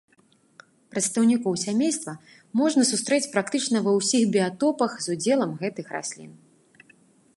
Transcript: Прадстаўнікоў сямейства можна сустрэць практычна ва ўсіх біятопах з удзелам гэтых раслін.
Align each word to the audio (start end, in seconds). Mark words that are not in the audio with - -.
Прадстаўнікоў 0.93 1.53
сямейства 1.65 2.13
можна 2.61 2.81
сустрэць 2.93 3.21
практычна 3.35 3.77
ва 3.89 3.95
ўсіх 3.99 4.23
біятопах 4.37 4.91
з 5.07 5.15
удзелам 5.17 5.51
гэтых 5.61 5.85
раслін. 5.99 6.31